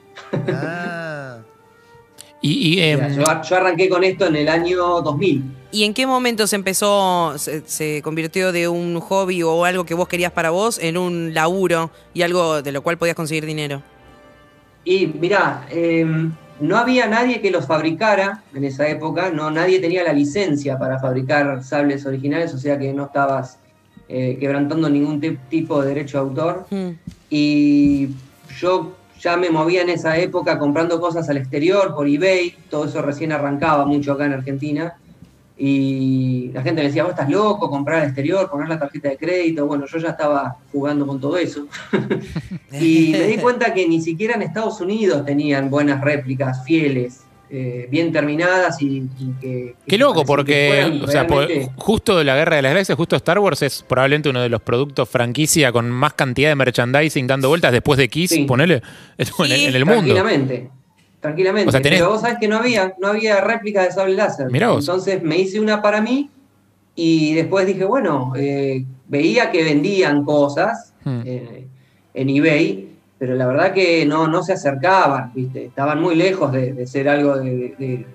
Ah. 0.48 1.38
Y, 2.46 2.78
em, 2.78 3.16
yo, 3.16 3.24
yo 3.42 3.56
arranqué 3.56 3.88
con 3.88 4.04
esto 4.04 4.26
en 4.26 4.36
el 4.36 4.50
año 4.50 5.00
2000. 5.00 5.44
¿Y 5.72 5.84
en 5.84 5.94
qué 5.94 6.06
momento 6.06 6.46
se 6.46 6.56
empezó, 6.56 7.38
se, 7.38 7.62
se 7.66 8.02
convirtió 8.02 8.52
de 8.52 8.68
un 8.68 9.00
hobby 9.00 9.42
o 9.42 9.64
algo 9.64 9.84
que 9.84 9.94
vos 9.94 10.08
querías 10.08 10.30
para 10.30 10.50
vos 10.50 10.78
en 10.78 10.98
un 10.98 11.32
laburo 11.32 11.90
y 12.12 12.20
algo 12.20 12.60
de 12.60 12.70
lo 12.70 12.82
cual 12.82 12.98
podías 12.98 13.16
conseguir 13.16 13.46
dinero? 13.46 13.80
Y 14.84 15.06
mirá, 15.06 15.66
eh, 15.70 16.04
no 16.60 16.76
había 16.76 17.06
nadie 17.06 17.40
que 17.40 17.50
los 17.50 17.66
fabricara 17.66 18.42
en 18.54 18.64
esa 18.64 18.88
época, 18.88 19.30
no, 19.30 19.50
nadie 19.50 19.80
tenía 19.80 20.04
la 20.04 20.12
licencia 20.12 20.78
para 20.78 20.98
fabricar 20.98 21.62
sables 21.64 22.06
originales, 22.06 22.54
o 22.54 22.58
sea 22.58 22.78
que 22.78 22.92
no 22.92 23.06
estabas 23.06 23.58
eh, 24.08 24.36
quebrantando 24.38 24.88
ningún 24.88 25.20
tipo 25.48 25.82
de 25.82 25.88
derecho 25.88 26.18
de 26.18 26.28
autor. 26.28 26.66
Mm. 26.70 26.90
Y 27.30 28.08
yo 28.58 28.92
ya 29.20 29.36
me 29.36 29.50
movía 29.50 29.82
en 29.82 29.88
esa 29.88 30.16
época 30.18 30.58
comprando 30.58 31.00
cosas 31.00 31.28
al 31.28 31.38
exterior, 31.38 31.94
por 31.94 32.06
eBay, 32.06 32.54
todo 32.70 32.84
eso 32.84 33.02
recién 33.02 33.32
arrancaba 33.32 33.86
mucho 33.86 34.12
acá 34.12 34.26
en 34.26 34.34
Argentina. 34.34 34.98
Y 35.56 36.50
la 36.52 36.62
gente 36.62 36.82
me 36.82 36.88
decía, 36.88 37.04
vos 37.04 37.10
estás 37.12 37.30
loco, 37.30 37.70
comprar 37.70 38.00
al 38.00 38.06
exterior, 38.06 38.50
poner 38.50 38.68
la 38.68 38.78
tarjeta 38.78 39.08
de 39.10 39.16
crédito. 39.16 39.66
Bueno, 39.66 39.86
yo 39.86 39.98
ya 39.98 40.10
estaba 40.10 40.56
jugando 40.72 41.06
con 41.06 41.20
todo 41.20 41.36
eso. 41.36 41.66
y 42.72 43.10
me 43.12 43.26
di 43.28 43.36
cuenta 43.36 43.72
que 43.72 43.86
ni 43.88 44.00
siquiera 44.00 44.34
en 44.34 44.42
Estados 44.42 44.80
Unidos 44.80 45.24
tenían 45.24 45.70
buenas 45.70 46.00
réplicas 46.00 46.64
fieles, 46.64 47.20
eh, 47.50 47.86
bien 47.88 48.10
terminadas 48.10 48.82
y, 48.82 49.06
y 49.18 49.32
que... 49.40 49.76
Qué 49.86 49.96
loco, 49.96 50.24
porque 50.24 50.66
fueran 50.70 51.02
o 51.02 51.06
sea, 51.06 51.24
por- 51.26 51.46
realmente- 51.46 51.72
justo 51.76 52.18
de 52.18 52.24
la 52.24 52.34
Guerra 52.34 52.56
de 52.56 52.62
las 52.62 52.72
Galaxias, 52.72 52.96
justo 52.96 53.14
Star 53.14 53.38
Wars 53.38 53.62
es 53.62 53.84
probablemente 53.88 54.28
uno 54.30 54.40
de 54.42 54.48
los 54.48 54.60
productos 54.60 55.08
franquicia 55.08 55.70
con 55.70 55.88
más 55.88 56.14
cantidad 56.14 56.48
de 56.48 56.56
merchandising 56.56 57.28
dando 57.28 57.48
vueltas 57.48 57.70
después 57.70 57.96
de 57.96 58.08
Kiss, 58.08 58.30
Sí. 58.30 58.44
ponele, 58.44 58.82
en, 59.18 59.26
el- 59.26 59.26
Sí, 59.58 59.64
en 59.66 59.76
el 59.76 59.84
mundo. 59.86 60.14
Tranquilamente. 61.24 61.30
Tranquilamente. 61.30 61.68
O 61.68 61.72
sea, 61.72 61.80
tenés- 61.80 61.98
Pero 62.00 62.10
vos 62.10 62.20
sabés 62.20 62.38
que 62.38 62.48
no 62.48 62.56
había, 62.58 62.94
no 63.00 63.08
había 63.08 63.40
réplicas 63.40 63.86
de 63.86 63.92
sable 63.92 64.14
láser. 64.14 64.50
Mirá 64.50 64.68
vos. 64.68 64.86
Entonces 64.86 65.22
me 65.22 65.38
hice 65.38 65.58
una 65.58 65.80
para 65.80 66.00
mí 66.02 66.28
y 66.94 67.32
después 67.34 67.66
dije, 67.66 67.84
bueno, 67.84 68.32
eh, 68.36 68.84
veía 69.08 69.50
que 69.50 69.64
vendían 69.64 70.24
cosas 70.24 70.92
Hmm. 71.04 71.20
eh, 71.24 71.66
en 72.14 72.28
eBay, 72.30 72.88
pero 73.18 73.34
la 73.34 73.46
verdad 73.46 73.72
que 73.72 74.04
no, 74.06 74.26
no 74.28 74.42
se 74.42 74.52
acercaban, 74.52 75.32
¿viste? 75.34 75.64
Estaban 75.66 76.00
muy 76.00 76.14
lejos 76.14 76.52
de, 76.52 76.72
de 76.74 76.86
ser 76.86 77.08
algo 77.08 77.36
de, 77.38 77.74
de 77.78 78.06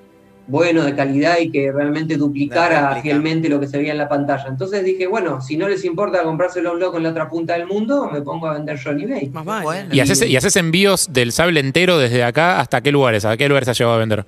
bueno, 0.49 0.83
de 0.83 0.95
calidad 0.95 1.37
y 1.39 1.51
que 1.51 1.71
realmente 1.71 2.17
duplicara 2.17 2.99
fielmente 3.01 3.47
lo 3.47 3.59
que 3.59 3.67
se 3.67 3.77
veía 3.77 3.91
en 3.91 3.99
la 3.99 4.09
pantalla. 4.09 4.47
Entonces 4.47 4.83
dije, 4.83 5.05
bueno, 5.07 5.41
si 5.41 5.55
no 5.55 5.69
les 5.69 5.85
importa 5.85 6.23
comprárselo 6.23 6.69
a 6.69 6.73
un 6.73 6.79
loco 6.79 6.97
en 6.97 7.03
la 7.03 7.09
otra 7.09 7.29
punta 7.29 7.53
del 7.53 7.67
mundo, 7.67 8.09
me 8.11 8.21
pongo 8.21 8.47
a 8.47 8.53
vender 8.53 8.77
yo 8.77 8.89
en 8.91 9.01
eBay. 9.01 9.29
Más 9.29 9.45
vale. 9.45 9.63
Bueno. 9.63 9.95
Y 9.95 9.99
haces, 9.99 10.23
y 10.23 10.35
haces 10.35 10.55
envíos 10.55 11.13
del 11.13 11.31
sable 11.31 11.59
entero 11.59 11.99
desde 11.99 12.23
acá 12.23 12.59
hasta 12.59 12.81
qué 12.81 12.91
lugares, 12.91 13.25
a 13.25 13.37
qué 13.37 13.47
lugares 13.47 13.69
has 13.69 13.77
llegado 13.77 13.95
a 13.95 13.99
vender. 13.99 14.25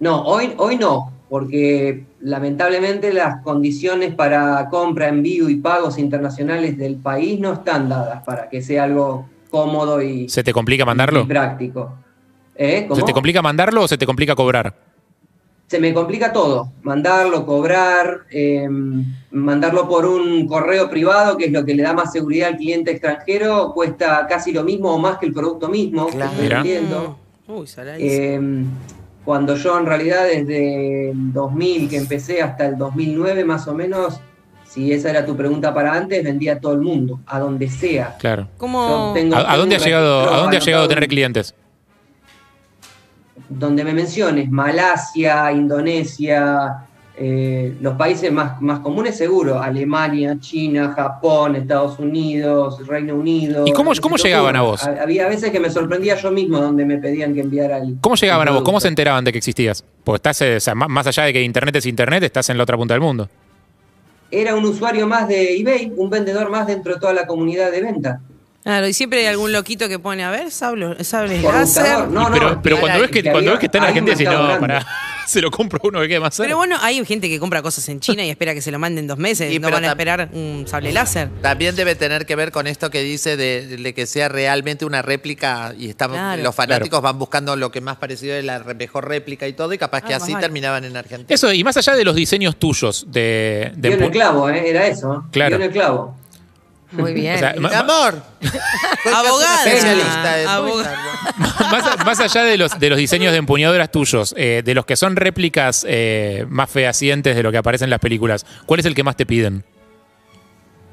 No, 0.00 0.22
hoy, 0.22 0.54
hoy 0.56 0.78
no, 0.78 1.12
porque 1.28 2.04
lamentablemente 2.20 3.12
las 3.12 3.42
condiciones 3.42 4.14
para 4.14 4.68
compra, 4.70 5.08
envío 5.08 5.50
y 5.50 5.56
pagos 5.56 5.98
internacionales 5.98 6.78
del 6.78 6.96
país 6.96 7.38
no 7.38 7.52
están 7.52 7.90
dadas 7.90 8.22
para 8.24 8.48
que 8.48 8.62
sea 8.62 8.84
algo 8.84 9.28
cómodo 9.50 10.00
y, 10.00 10.30
¿Se 10.30 10.42
te 10.42 10.54
complica 10.54 10.84
y 10.84 10.86
mandarlo? 10.86 11.28
práctico. 11.28 11.92
¿Eh? 12.56 12.88
¿Se 12.94 13.02
te 13.02 13.12
complica 13.12 13.42
mandarlo 13.42 13.82
o 13.82 13.88
se 13.88 13.98
te 13.98 14.06
complica 14.06 14.34
cobrar? 14.34 14.89
Se 15.70 15.78
me 15.78 15.94
complica 15.94 16.32
todo, 16.32 16.72
mandarlo, 16.82 17.46
cobrar, 17.46 18.22
eh, 18.32 18.68
mandarlo 19.30 19.88
por 19.88 20.04
un 20.04 20.48
correo 20.48 20.90
privado, 20.90 21.36
que 21.36 21.44
es 21.44 21.52
lo 21.52 21.64
que 21.64 21.76
le 21.76 21.84
da 21.84 21.92
más 21.92 22.10
seguridad 22.10 22.48
al 22.48 22.56
cliente 22.56 22.90
extranjero, 22.90 23.70
cuesta 23.72 24.26
casi 24.28 24.50
lo 24.52 24.64
mismo 24.64 24.92
o 24.92 24.98
más 24.98 25.18
que 25.18 25.26
el 25.26 25.32
producto 25.32 25.68
mismo 25.68 26.06
que 26.08 26.14
Claro. 26.16 26.30
estoy 26.32 26.42
Mirá. 26.44 26.56
vendiendo. 26.64 27.16
Mm. 27.46 27.52
Uy. 27.52 27.68
Eh, 28.00 28.40
cuando 29.24 29.54
yo 29.54 29.78
en 29.78 29.86
realidad 29.86 30.24
desde 30.24 31.10
el 31.12 31.32
2000 31.32 31.88
que 31.88 31.98
empecé 31.98 32.42
hasta 32.42 32.66
el 32.66 32.76
2009 32.76 33.44
más 33.44 33.68
o 33.68 33.72
menos, 33.74 34.20
si 34.68 34.92
esa 34.92 35.10
era 35.10 35.24
tu 35.24 35.36
pregunta 35.36 35.72
para 35.72 35.92
antes, 35.94 36.24
vendía 36.24 36.54
a 36.54 36.58
todo 36.58 36.72
el 36.72 36.80
mundo, 36.80 37.20
a 37.26 37.38
donde 37.38 37.68
sea. 37.68 38.16
Claro. 38.18 38.48
¿Cómo? 38.58 38.88
Yo 38.88 39.12
tengo- 39.14 39.36
¿A, 39.36 39.52
a 39.52 39.56
dónde 39.56 39.76
tengo 39.76 39.84
un 39.84 39.86
llegado, 39.86 40.34
a 40.34 40.36
dónde 40.38 40.56
has 40.56 40.64
llegado 40.66 40.84
a 40.86 40.88
tener 40.88 41.04
en- 41.04 41.10
clientes? 41.10 41.54
Donde 43.52 43.82
me 43.84 43.92
menciones, 43.92 44.48
Malasia, 44.50 45.50
Indonesia, 45.50 46.86
eh, 47.16 47.76
los 47.80 47.94
países 47.96 48.32
más, 48.32 48.62
más 48.62 48.78
comunes 48.78 49.16
seguro, 49.16 49.60
Alemania, 49.60 50.36
China, 50.40 50.92
Japón, 50.96 51.56
Estados 51.56 51.98
Unidos, 51.98 52.86
Reino 52.86 53.16
Unido. 53.16 53.64
¿Y 53.66 53.72
cómo- 53.72 53.90
cómo 54.00 54.16
llegaban 54.16 54.54
a 54.54 54.62
vos? 54.62 54.84
Ha- 54.84 55.02
Había 55.02 55.28
veces 55.28 55.50
que 55.50 55.58
me 55.60 55.68
sorprendía 55.68 56.14
yo 56.14 56.30
mismo 56.30 56.58
donde 56.60 56.84
me 56.86 56.98
pedían 56.98 57.34
que 57.34 57.40
enviara 57.40 57.78
el. 57.78 57.96
¿Cómo 58.00 58.14
llegaban 58.14 58.46
el 58.48 58.54
a 58.54 58.56
vos? 58.58 58.62
¿Cómo 58.62 58.78
se 58.80 58.88
enteraban 58.88 59.24
de 59.24 59.32
que 59.32 59.38
existías? 59.38 59.84
Porque 60.04 60.16
estás, 60.16 60.40
eh, 60.42 60.56
o 60.56 60.60
sea, 60.60 60.74
má- 60.76 60.88
más 60.88 61.06
allá 61.08 61.24
de 61.24 61.32
que 61.32 61.42
internet 61.42 61.74
es 61.76 61.86
internet, 61.86 62.22
estás 62.22 62.48
en 62.50 62.56
la 62.56 62.62
otra 62.62 62.76
punta 62.76 62.94
del 62.94 63.00
mundo. 63.02 63.28
Era 64.30 64.54
un 64.54 64.64
usuario 64.64 65.08
más 65.08 65.26
de 65.26 65.58
eBay, 65.58 65.92
un 65.96 66.08
vendedor 66.08 66.50
más 66.50 66.68
dentro 66.68 66.94
de 66.94 67.00
toda 67.00 67.12
la 67.12 67.26
comunidad 67.26 67.72
de 67.72 67.82
venta. 67.82 68.20
Claro, 68.62 68.86
y 68.86 68.92
siempre 68.92 69.20
hay 69.20 69.26
algún 69.26 69.52
loquito 69.52 69.88
que 69.88 69.98
pone, 69.98 70.22
a 70.22 70.30
ver, 70.30 70.50
sable, 70.50 71.02
sable 71.02 71.40
Por 71.40 71.54
láser. 71.54 72.08
no, 72.08 72.28
Y 72.28 72.32
pero 72.32 72.50
no, 72.50 72.62
pero 72.62 72.76
que 72.76 72.80
cuando 72.80 73.00
ves 73.00 73.10
que, 73.10 73.22
cuando 73.30 73.50
ves 73.52 73.60
que 73.60 73.66
está 73.66 73.78
en 73.78 73.84
Argentina, 73.84 74.16
si 74.16 74.24
no, 74.24 74.32
pará. 74.32 74.58
grande. 74.58 74.86
se 75.26 75.40
lo 75.40 75.50
compro 75.50 75.80
a 75.82 75.86
uno 75.88 76.00
que 76.02 76.08
quede 76.08 76.20
más 76.20 76.34
cerca. 76.34 76.46
Pero 76.48 76.58
bueno, 76.58 76.76
hay 76.82 77.02
gente 77.06 77.30
que 77.30 77.38
compra 77.40 77.62
cosas 77.62 77.88
en 77.88 78.00
China 78.00 78.22
y 78.22 78.28
espera 78.28 78.52
que 78.52 78.60
se 78.60 78.70
lo 78.70 78.78
manden 78.78 79.06
dos 79.06 79.16
meses. 79.16 79.50
Sí, 79.50 79.58
no 79.58 79.68
pero 79.68 79.76
van 79.76 79.84
a 79.86 79.88
esperar 79.88 80.28
un 80.34 80.66
sable 80.68 80.92
láser. 80.92 81.30
También 81.40 81.74
debe 81.74 81.94
tener 81.94 82.26
que 82.26 82.36
ver 82.36 82.52
con 82.52 82.66
esto 82.66 82.90
que 82.90 83.00
dice 83.02 83.38
de, 83.38 83.66
de 83.78 83.94
que 83.94 84.06
sea 84.06 84.28
realmente 84.28 84.84
una 84.84 85.00
réplica 85.00 85.72
y 85.78 85.88
estamos, 85.88 86.18
Claro. 86.18 86.42
los 86.42 86.54
fanáticos 86.54 87.00
van 87.00 87.18
buscando 87.18 87.56
lo 87.56 87.70
que 87.70 87.80
más 87.80 87.96
parecido 87.96 88.34
es 88.34 88.44
la 88.44 88.58
mejor 88.58 89.08
réplica 89.08 89.48
y 89.48 89.54
todo 89.54 89.72
y 89.72 89.78
capaz 89.78 90.02
que 90.02 90.12
Ah, 90.12 90.18
así 90.18 90.32
vale. 90.34 90.42
terminaban 90.44 90.84
en 90.84 90.96
Argentina. 90.98 91.34
Eso, 91.34 91.50
y 91.50 91.64
más 91.64 91.78
allá 91.78 91.94
de 91.94 92.04
los 92.04 92.14
diseños 92.14 92.56
tuyos 92.56 93.06
de, 93.08 93.72
de 93.74 93.88
Dio 93.88 93.96
en 93.96 94.04
el 94.04 94.10
clavo, 94.10 94.50
¿eh? 94.50 94.68
era 94.68 94.86
eso. 94.86 95.24
Claro. 95.30 95.56
Dio 95.56 95.64
en 95.64 95.70
el 95.70 95.72
clavo. 95.74 96.16
Muy 96.92 97.12
bien. 97.14 97.36
O 97.36 97.38
sea, 97.38 97.52
Mi 97.54 97.60
ma- 97.60 97.78
amor. 97.78 98.22
Abogada. 99.14 99.64
Especialista 99.64 100.54
Abogada. 100.56 100.96
más, 101.70 102.04
más 102.06 102.20
allá 102.20 102.42
de 102.44 102.56
los, 102.58 102.78
de 102.78 102.88
los 102.90 102.98
diseños 102.98 103.32
de 103.32 103.38
empuñaduras 103.38 103.90
tuyos, 103.90 104.34
eh, 104.36 104.62
de 104.64 104.74
los 104.74 104.84
que 104.86 104.96
son 104.96 105.16
réplicas 105.16 105.84
eh, 105.88 106.44
más 106.48 106.68
fehacientes 106.70 107.36
de 107.36 107.42
lo 107.42 107.52
que 107.52 107.58
aparece 107.58 107.84
en 107.84 107.90
las 107.90 108.00
películas, 108.00 108.44
¿cuál 108.66 108.80
es 108.80 108.86
el 108.86 108.94
que 108.94 109.02
más 109.04 109.16
te 109.16 109.26
piden? 109.26 109.64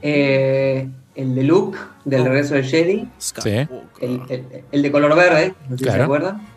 Eh, 0.01 0.87
el 1.15 1.33
de 1.35 1.43
Luke, 1.43 1.77
del 2.05 2.23
regreso 2.25 2.53
del 2.53 2.65
Jedi. 2.65 3.07
Sí. 3.17 3.49
El, 3.49 4.21
el- 4.29 4.63
el 4.71 4.81
de 4.83 4.91
color 4.91 5.15
verde, 5.15 5.55
no 5.69 5.77
sé 5.77 5.85
si 5.85 5.91
se 5.91 6.01
acuerdan. 6.01 6.47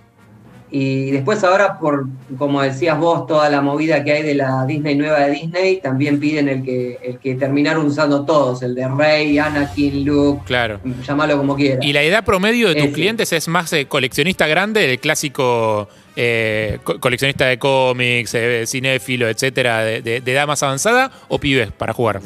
Y 0.73 1.11
después 1.11 1.43
ahora, 1.43 1.79
por 1.81 2.07
como 2.39 2.63
decías 2.63 2.97
vos, 2.97 3.27
toda 3.27 3.49
la 3.51 3.61
movida 3.61 4.05
que 4.05 4.13
hay 4.13 4.23
de 4.23 4.37
la 4.37 4.65
Disney 4.67 4.95
nueva 4.95 5.19
de 5.21 5.33
Disney, 5.33 5.81
también 5.81 6.21
piden 6.21 6.49
el 6.49 6.63
que, 6.63 6.99
el 7.03 7.19
que 7.19 7.35
terminaron 7.35 7.87
usando 7.87 8.25
todos, 8.25 8.63
el 8.63 8.75
de 8.77 8.87
Rey, 8.87 9.37
Anakin, 9.39 10.05
Luke, 10.05 10.43
Claro. 10.47 10.79
llámalo 11.07 11.37
como 11.39 11.57
quieras. 11.57 11.85
¿Y 11.85 11.93
la 11.93 12.03
edad 12.03 12.25
promedio 12.25 12.69
de 12.69 12.75
tus 12.77 12.85
Ese. 12.85 12.93
clientes 12.93 13.33
es 13.33 13.49
más 13.49 13.73
eh, 13.73 13.87
coleccionista 13.87 14.47
grande, 14.47 14.93
el 14.93 15.01
clásico 15.01 15.89
eh, 16.15 16.79
co- 16.85 17.01
coleccionista 17.01 17.47
de 17.47 17.59
cómics, 17.59 18.35
eh, 18.35 18.65
cinéfilo, 18.67 19.29
etcétera, 19.29 19.81
de, 19.81 20.03
de- 20.03 20.21
de 20.21 20.33
edad 20.33 20.47
más 20.47 20.63
avanzada, 20.63 21.11
o 21.29 21.39
pibes 21.39 21.73
para 21.73 21.93
jugar? 21.93 22.21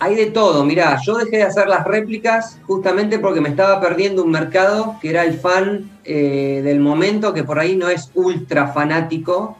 Hay 0.00 0.16
de 0.16 0.26
todo, 0.26 0.64
mirá, 0.64 0.98
yo 1.06 1.16
dejé 1.16 1.38
de 1.38 1.42
hacer 1.44 1.68
las 1.68 1.84
réplicas 1.84 2.58
justamente 2.66 3.18
porque 3.18 3.40
me 3.40 3.48
estaba 3.48 3.80
perdiendo 3.80 4.22
un 4.24 4.30
mercado 4.30 4.96
que 5.00 5.10
era 5.10 5.24
el 5.24 5.34
fan 5.38 5.90
eh, 6.04 6.60
del 6.64 6.80
momento, 6.80 7.32
que 7.32 7.44
por 7.44 7.58
ahí 7.58 7.76
no 7.76 7.88
es 7.88 8.10
ultra 8.14 8.68
fanático, 8.68 9.56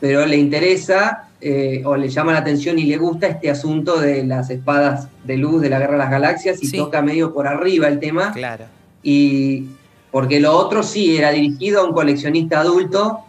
pero 0.00 0.26
le 0.26 0.36
interesa 0.36 1.28
eh, 1.40 1.82
o 1.84 1.96
le 1.96 2.08
llama 2.08 2.32
la 2.32 2.38
atención 2.38 2.78
y 2.78 2.84
le 2.84 2.96
gusta 2.96 3.26
este 3.26 3.50
asunto 3.50 3.98
de 4.00 4.24
las 4.24 4.50
espadas 4.50 5.08
de 5.24 5.36
luz 5.36 5.60
de 5.62 5.68
la 5.68 5.78
Guerra 5.78 5.92
de 5.92 5.98
las 5.98 6.10
Galaxias 6.10 6.62
y 6.62 6.66
Sí. 6.66 6.76
toca 6.78 7.00
medio 7.02 7.32
por 7.32 7.46
arriba 7.46 7.86
el 7.88 7.98
tema. 8.00 8.32
Claro. 8.32 8.64
Y 9.02 9.66
porque 10.10 10.40
lo 10.40 10.56
otro 10.56 10.82
sí 10.82 11.16
era 11.16 11.30
dirigido 11.30 11.80
a 11.82 11.84
un 11.84 11.92
coleccionista 11.92 12.60
adulto, 12.60 13.20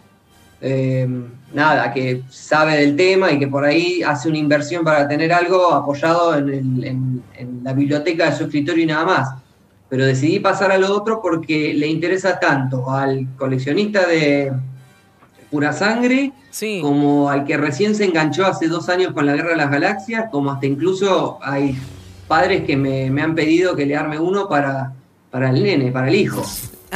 eh, 0.60 1.06
nada, 1.54 1.92
que 1.92 2.22
sabe 2.28 2.76
del 2.78 2.96
tema 2.96 3.30
y 3.32 3.38
que 3.38 3.46
por 3.48 3.64
ahí 3.64 4.02
hace 4.02 4.28
una 4.28 4.38
inversión 4.38 4.84
para 4.84 5.06
tener 5.08 5.32
algo 5.32 5.72
apoyado 5.72 6.36
en, 6.36 6.48
el- 6.48 6.84
en- 6.84 7.22
en 7.36 7.60
la 7.64 7.72
biblioteca 7.72 8.30
de 8.30 8.36
su 8.36 8.44
escritorio 8.44 8.82
y 8.84 8.86
nada 8.86 9.04
más. 9.04 9.28
Pero 9.88 10.04
decidí 10.04 10.40
pasar 10.40 10.72
a 10.72 10.78
lo 10.78 10.92
otro 10.94 11.20
porque 11.22 11.72
le 11.74 11.86
interesa 11.86 12.40
tanto 12.40 12.90
al 12.90 13.26
coleccionista 13.36 14.06
de 14.06 14.52
pura 15.50 15.72
sangre 15.72 16.32
Sí. 16.50 16.80
como 16.82 17.30
al 17.30 17.44
que 17.44 17.56
recién 17.56 17.94
se 17.94 18.04
enganchó 18.04 18.46
hace 18.46 18.66
dos 18.66 18.88
años 18.88 19.12
con 19.12 19.26
la 19.26 19.34
Guerra 19.34 19.50
de 19.50 19.56
las 19.56 19.70
Galaxias, 19.70 20.24
como 20.32 20.50
hasta 20.50 20.66
incluso 20.66 21.38
hay 21.42 21.76
padres 22.26 22.64
que 22.64 22.76
me, 22.76 23.10
me 23.10 23.22
han 23.22 23.34
pedido 23.36 23.76
que 23.76 23.86
le 23.86 23.94
arme 23.96 24.18
uno 24.18 24.48
para, 24.48 24.92
para 25.30 25.50
el 25.50 25.62
nene, 25.62 25.92
para 25.92 26.08
el 26.08 26.16
hijo. 26.16 26.42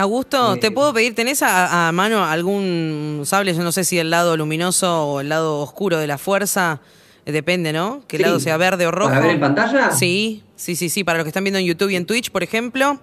Augusto, 0.01 0.57
¿te 0.59 0.71
puedo 0.71 0.93
pedir, 0.93 1.15
tenés 1.15 1.43
a, 1.43 1.89
a 1.89 1.93
mano 1.93 2.25
algún 2.25 3.23
sable? 3.25 3.55
Yo 3.55 3.63
no 3.63 3.73
sé 3.73 3.85
si 3.85 3.99
el 3.99 4.11
lado 4.11 4.37
luminoso 4.37 5.05
o 5.07 5.21
el 5.21 5.29
lado 5.29 5.59
oscuro 5.61 5.99
de 5.99 6.07
la 6.07 6.19
fuerza. 6.19 6.81
Eh, 7.27 7.33
Depende, 7.33 7.73
¿no? 7.73 8.03
Que 8.09 8.17
el 8.17 8.23
Sí. 8.23 8.27
lado 8.27 8.41
sea 8.41 8.57
verde 8.57 8.87
o 8.87 8.91
rojo. 8.91 9.11
¿Para 9.11 9.21
ver 9.23 9.31
en 9.33 9.41
pantalla? 9.41 9.91
Sí, 9.93 10.43
sí, 10.57 10.75
sí, 10.77 10.89
sí. 10.89 11.05
Para 11.05 11.19
los 11.19 11.25
que 11.25 11.29
están 11.29 11.45
viendo 11.45 11.59
en 11.59 11.67
YouTube 11.67 11.91
y 11.91 11.97
en 11.97 12.07
Twitch, 12.07 12.31
por 12.31 12.43
ejemplo. 12.43 12.99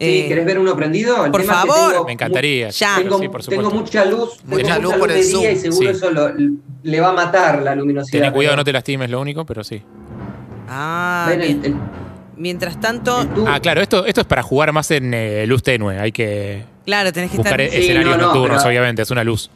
Sí, 0.00 0.06
Eh, 0.20 0.28
¿Querés 0.28 0.46
ver 0.46 0.58
uno 0.60 0.76
prendido? 0.76 1.24
El 1.26 1.30
por 1.32 1.40
tema 1.42 1.54
es 1.54 1.60
que 1.62 1.68
favor. 1.70 1.92
tengo 1.92 2.04
Me 2.06 2.12
encantaría. 2.12 2.70
Ya. 2.70 2.96
Tengo, 2.96 3.18
Sí, 3.18 3.28
por 3.28 3.44
tengo 3.44 3.70
mucha 3.70 4.04
luz, 4.04 4.38
Mucha 4.44 4.76
tengo 4.76 4.80
luz 4.80 4.92
mucha 4.92 4.98
por 4.98 5.08
luz 5.08 5.18
el 5.18 5.22
de 5.32 5.38
día 5.38 5.52
y 5.52 5.56
zoom, 5.56 5.72
seguro 5.72 5.90
sí. 5.90 5.96
eso 5.96 6.10
lo- 6.12 6.32
le 6.84 7.00
va 7.00 7.08
a 7.08 7.12
matar 7.12 7.62
la 7.62 7.74
luminosidad. 7.74 8.22
Ten 8.22 8.32
cuidado, 8.32 8.56
no 8.56 8.64
te 8.64 8.72
lastimes, 8.72 9.10
lo 9.10 9.20
único, 9.20 9.44
pero 9.44 9.62
sí. 9.64 9.82
Ah, 10.68 11.26
Ven, 11.28 11.40
el- 11.42 11.64
el- 11.64 11.74
mientras 12.38 12.80
tanto, 12.80 13.28
Ah, 13.46 13.60
claro, 13.60 13.80
esto, 13.80 14.06
esto 14.06 14.20
es 14.22 14.26
para 14.26 14.42
jugar 14.42 14.72
más 14.72 14.90
en 14.90 15.12
eh, 15.14 15.46
luz 15.46 15.62
tenue. 15.62 15.98
Hay 15.98 16.12
que 16.12 16.64
claro, 16.84 17.12
tenés 17.12 17.30
que 17.30 17.36
buscar 17.36 17.60
estar. 17.60 17.76
Sí, 17.78 17.84
escenarios 17.84 18.16
no, 18.16 18.22
no, 18.22 18.26
nocturnos, 18.28 18.58
pero- 18.62 18.68
obviamente, 18.70 19.02
es 19.02 19.10
una 19.10 19.24
luz. 19.24 19.50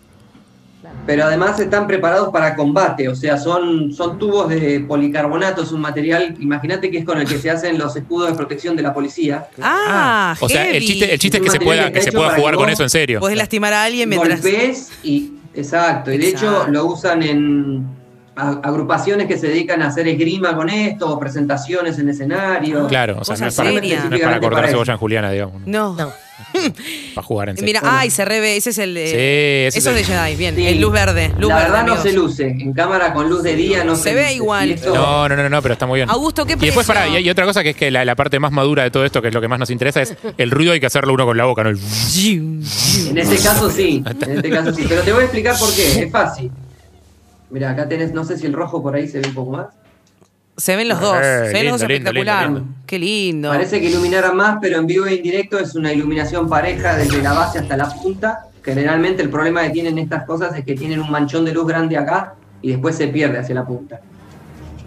Pero 1.06 1.24
además 1.24 1.58
están 1.58 1.88
preparados 1.88 2.28
para 2.28 2.54
combate, 2.54 3.08
o 3.08 3.16
sea, 3.16 3.36
son, 3.36 3.92
son 3.92 4.18
tubos 4.20 4.48
de 4.48 4.80
policarbonato, 4.86 5.62
es 5.62 5.72
un 5.72 5.80
material, 5.80 6.36
imagínate 6.38 6.90
que 6.92 6.98
es 6.98 7.04
con 7.04 7.18
el 7.18 7.26
que 7.26 7.38
se 7.38 7.50
hacen 7.50 7.76
los 7.76 7.96
escudos 7.96 8.28
de 8.30 8.36
protección 8.36 8.76
de 8.76 8.82
la 8.82 8.94
policía. 8.94 9.48
Ah, 9.60 10.36
o 10.38 10.48
sea, 10.48 10.70
el 10.70 10.80
chiste, 10.84 11.12
el 11.12 11.18
chiste 11.18 11.38
es 11.38 11.42
Es 11.42 11.50
que 11.50 11.58
se 11.58 11.64
pueda, 11.64 11.82
material 11.82 11.92
que 12.04 12.10
se 12.10 12.12
pueda 12.12 12.30
jugar 12.36 12.54
que 12.54 12.58
con 12.58 12.70
eso 12.70 12.82
en 12.84 12.90
serio. 12.90 13.18
Podés 13.18 13.36
lastimar 13.36 13.72
a 13.72 13.82
alguien 13.84 14.08
mientras. 14.08 14.42
Golpes 14.42 14.92
y. 15.02 15.32
Exacto, 15.54 16.12
y 16.12 16.18
de 16.18 16.28
Exacto. 16.28 16.62
hecho 16.62 16.70
lo 16.70 16.86
usan 16.86 17.22
en 17.22 17.84
agrupaciones 18.36 19.26
que 19.26 19.36
se 19.38 19.48
dedican 19.48 19.82
a 19.82 19.88
hacer 19.88 20.08
esgrima 20.08 20.54
con 20.56 20.68
esto, 20.70 21.10
o 21.10 21.18
presentaciones 21.18 21.98
en 21.98 22.08
escenario. 22.08 22.86
Claro, 22.88 23.18
o 23.20 23.24
sea, 23.24 23.36
no 23.36 23.46
es, 23.46 23.54
para, 23.54 23.70
no 23.72 23.78
es 24.16 24.22
para 24.22 24.40
cortar 24.40 24.68
cebolla 24.68 24.92
en 24.94 24.98
Juliana, 24.98 25.30
digamos. 25.30 25.62
¿no? 25.66 25.94
No. 25.96 26.12
Para 27.14 27.24
jugar 27.24 27.50
en 27.50 27.56
serio. 27.56 27.66
Mira, 27.68 27.80
Bueno. 27.80 27.96
ay, 27.98 28.10
se 28.10 28.24
reve. 28.24 28.56
Ese 28.56 28.70
es 28.70 28.78
el. 28.78 28.94
de- 28.94 29.06
Sí, 29.06 29.12
ese 29.68 29.78
Eso 29.78 29.90
es 29.90 30.00
es 30.00 30.08
de 30.08 30.12
el- 30.14 30.20
Jedi, 30.20 30.36
bien. 30.36 30.56
Sí. 30.56 30.66
El 30.66 30.80
luz 30.80 30.92
verde. 30.92 31.30
Luz 31.38 31.48
la 31.50 31.54
verde, 31.56 31.70
verdad 31.70 31.86
no 31.86 31.92
amigos. 31.92 32.02
se 32.02 32.12
luce, 32.12 32.46
en 32.48 32.72
cámara 32.72 33.12
con 33.12 33.28
luz 33.28 33.42
de 33.44 33.54
día 33.54 33.84
no 33.84 33.94
se, 33.94 34.02
Se 34.04 34.14
ve 34.14 34.22
luce. 34.22 34.34
igual. 34.34 34.80
No, 34.86 35.28
no, 35.28 35.36
no, 35.36 35.48
no, 35.48 35.62
pero 35.62 35.74
está 35.74 35.86
muy 35.86 35.98
bien. 36.00 36.10
Augusto, 36.10 36.44
¿qué 36.44 36.54
Y 36.54 36.56
después, 36.56 36.84
para, 36.86 37.06
y 37.06 37.14
hay 37.16 37.30
otra 37.30 37.44
cosa 37.44 37.62
que 37.62 37.70
es 37.70 37.76
que 37.76 37.90
la, 37.92 38.04
la 38.04 38.16
parte 38.16 38.40
más 38.40 38.50
madura 38.50 38.82
de 38.82 38.90
todo 38.90 39.04
esto, 39.04 39.22
que 39.22 39.28
es 39.28 39.34
lo 39.34 39.40
que 39.40 39.46
más 39.48 39.58
nos 39.60 39.70
interesa, 39.70 40.02
es 40.02 40.16
el 40.36 40.50
ruido 40.50 40.72
hay 40.72 40.80
que 40.80 40.86
hacerlo 40.86 41.14
uno 41.14 41.26
con 41.26 41.36
la 41.36 41.44
boca, 41.44 41.62
¿no? 41.62 41.70
El- 41.70 41.78
En 43.10 43.18
este 43.18 43.36
caso 43.36 43.70
sí, 43.70 44.02
en 44.20 44.36
este 44.36 44.50
caso 44.50 44.72
sí. 44.74 44.84
Pero 44.88 45.02
te 45.02 45.12
voy 45.12 45.20
a 45.20 45.24
explicar 45.24 45.56
por 45.58 45.72
qué, 45.74 46.02
es 46.04 46.10
fácil. 46.10 46.50
Mira, 47.52 47.70
acá 47.70 47.86
tenés, 47.86 48.14
no 48.14 48.24
sé 48.24 48.38
si 48.38 48.46
el 48.46 48.54
rojo 48.54 48.82
por 48.82 48.94
ahí 48.94 49.06
se 49.06 49.20
ve 49.20 49.28
un 49.28 49.34
poco 49.34 49.50
más. 49.52 49.66
Se 50.56 50.74
ven 50.74 50.88
los 50.88 51.00
dos. 51.00 51.18
Eh, 51.22 51.48
se 51.48 51.52
ven 51.52 51.66
los 51.66 51.80
dos 51.80 51.88
lindo, 51.88 51.94
espectacular. 51.94 52.44
lindo, 52.46 52.60
lindo. 52.60 52.74
Qué 52.86 52.98
lindo. 52.98 53.48
Parece 53.50 53.78
que 53.78 53.90
iluminara 53.90 54.32
más, 54.32 54.56
pero 54.60 54.78
en 54.78 54.86
vivo 54.86 55.04
e 55.04 55.16
indirecto 55.16 55.58
es 55.58 55.74
una 55.74 55.92
iluminación 55.92 56.48
pareja 56.48 56.96
desde 56.96 57.20
la 57.22 57.34
base 57.34 57.58
hasta 57.58 57.76
la 57.76 57.90
punta. 57.90 58.46
Generalmente 58.62 59.22
el 59.22 59.28
problema 59.28 59.62
que 59.64 59.70
tienen 59.70 59.98
estas 59.98 60.24
cosas 60.24 60.56
es 60.56 60.64
que 60.64 60.74
tienen 60.74 60.98
un 61.00 61.10
manchón 61.10 61.44
de 61.44 61.52
luz 61.52 61.66
grande 61.66 61.98
acá 61.98 62.34
y 62.62 62.70
después 62.70 62.96
se 62.96 63.08
pierde 63.08 63.38
hacia 63.38 63.54
la 63.54 63.66
punta. 63.66 64.00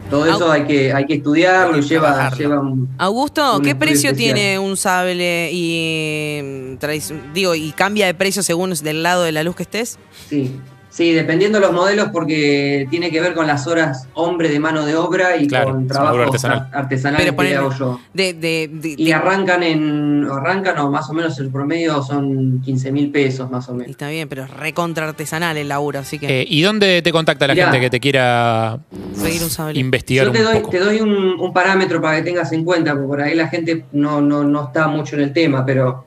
Todo 0.10 0.26
eso 0.26 0.52
hay 0.52 0.66
que, 0.66 0.94
hay 0.94 1.06
que 1.06 1.16
estudiarlo 1.16 1.78
y 1.78 1.82
lleva, 1.82 2.32
un... 2.62 2.90
Augusto, 2.98 3.58
un 3.58 3.64
¿qué 3.64 3.76
precio 3.76 4.12
especial. 4.12 4.36
tiene 4.36 4.60
un 4.60 4.78
sable 4.78 5.50
y 5.52 6.42
mm, 6.44 7.34
digo 7.34 7.56
y 7.56 7.72
cambia 7.72 8.06
de 8.06 8.14
precio 8.14 8.44
según 8.44 8.72
del 8.72 9.04
lado 9.04 9.24
de 9.24 9.32
la 9.32 9.44
luz 9.44 9.56
que 9.56 9.64
estés? 9.64 9.98
Sí, 10.30 10.60
sí, 10.96 11.12
dependiendo 11.12 11.60
de 11.60 11.66
los 11.66 11.74
modelos 11.74 12.08
porque 12.14 12.88
tiene 12.90 13.12
que 13.12 13.20
ver 13.20 13.34
con 13.34 13.48
las 13.48 13.68
horas 13.68 14.08
hombre 14.14 14.48
de 14.48 14.62
mano 14.62 14.86
de 14.86 14.96
obra 14.96 15.36
y 15.36 15.46
Claro, 15.46 15.72
con 15.72 15.88
trabajo 15.88 16.18
artesanal. 16.22 16.70
artesanal, 16.72 17.18
Pero 17.20 17.32
que 17.34 17.38
ponele- 17.38 17.58
hago 17.58 17.72
yo. 17.78 18.00
De, 18.14 18.32
de, 18.34 18.70
de- 18.72 18.96
Y 18.98 19.12
arrancan 19.12 19.62
en, 19.64 20.26
arrancan 20.32 20.78
o 20.80 20.90
más 20.90 21.10
o 21.10 21.14
menos 21.14 21.38
el 21.40 21.50
promedio 21.50 22.02
son 22.02 22.62
15 22.62 22.94
mil 22.94 23.12
pesos 23.12 23.52
más 23.52 23.68
o 23.68 23.74
menos. 23.74 23.90
está 23.92 24.08
bien, 24.10 24.30
pero 24.30 24.46
es 24.46 24.50
recontra 24.52 25.06
artesanal 25.10 25.58
el 25.58 25.68
laburo, 25.68 26.00
así 26.00 26.18
que 26.18 26.42
Eh, 26.42 26.46
¿Y 26.48 26.62
dónde 26.62 27.02
te 27.02 27.12
contacta 27.12 27.46
la 27.46 27.56
Mirá. 27.56 27.66
gente 27.66 27.82
que 27.82 27.90
te 27.90 28.00
quiera 28.00 28.80
seguir 29.16 29.44
un 29.44 29.50
sable. 29.50 29.78
investigar 29.78 30.28
Yo 30.28 30.32
te 30.32 30.40
un 30.40 30.46
doy, 30.46 30.56
poco? 30.60 30.70
te 30.70 30.80
doy 30.80 31.02
un, 31.02 31.14
un 31.42 31.52
parámetro 31.54 32.00
para 32.02 32.16
que 32.18 32.24
tengas 32.24 32.54
en 32.54 32.64
cuenta, 32.64 32.94
porque 32.94 33.08
por 33.08 33.22
ahí 33.22 33.36
la 33.36 33.50
gente 33.50 33.84
no, 33.92 34.22
no, 34.22 34.46
no 34.46 34.64
está 34.68 34.88
mucho 34.88 35.18
en 35.18 35.24
el 35.24 35.34
tema, 35.34 35.66
pero 35.66 36.06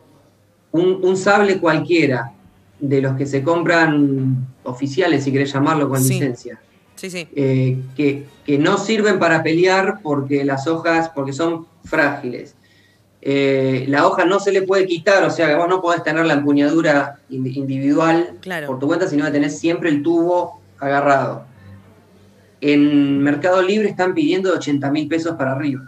un, 0.73 1.01
un 1.03 1.15
sable 1.17 1.59
cualquiera 1.59 2.33
de 2.81 3.01
los 3.01 3.17
que 3.17 3.27
se 3.27 3.43
compran 3.43 4.47
oficiales, 4.65 5.25
si 5.25 5.33
querés 5.33 5.53
llamarlo, 5.53 5.89
con 5.89 6.03
Sí. 6.03 6.15
licencia, 6.15 6.61
Sí, 6.95 7.11
sí. 7.11 7.29
eh, 7.35 7.79
que, 7.97 8.27
que 8.45 8.59
no 8.59 8.79
sirven 8.79 9.19
para 9.19 9.43
pelear 9.43 10.01
porque 10.03 10.45
las 10.45 10.67
hojas, 10.67 11.11
porque 11.15 11.33
son 11.33 11.67
frágiles. 11.85 12.55
Eh, 13.21 13.85
la 13.89 14.07
hoja 14.07 14.25
no 14.25 14.39
se 14.39 14.53
le 14.53 14.63
puede 14.63 14.87
quitar, 14.87 15.25
o 15.25 15.31
sea 15.31 15.49
que 15.49 15.55
vos 15.57 15.69
no 15.69 15.81
podés 15.83 16.05
tener 16.05 16.25
la 16.25 16.35
empuñadura 16.35 17.17
in- 17.31 17.47
individual 17.53 18.37
Claro. 18.41 18.69
por 18.69 18.79
tu 18.79 18.87
cuenta, 18.87 19.09
sino 19.09 19.25
que 19.25 19.33
tenés 19.33 19.59
siempre 19.59 19.91
el 19.91 20.03
tubo 20.05 20.61
agarrado. 20.79 21.45
En 22.61 23.21
Mercado 23.23 23.63
Libre 23.63 23.89
están 23.89 24.15
pidiendo 24.15 24.53
80 24.53 24.91
mil 24.91 25.07
pesos 25.07 25.37
para 25.37 25.53
arriba. 25.53 25.83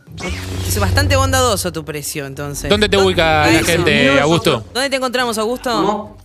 Es 0.67 0.79
bastante 0.79 1.17
bondadoso 1.17 1.73
tu 1.73 1.85
precio, 1.85 2.27
entonces. 2.27 2.71
¿Dónde 2.71 2.89
te 2.89 2.97
ubica 2.97 3.51
la 3.51 3.63
gente, 3.65 4.21
Augusto? 4.21 4.65
¿Dónde 4.73 4.89
te 4.91 4.97
encontramos, 4.97 5.37
Augusto? 5.39 5.71
¿Cómo? 5.71 6.17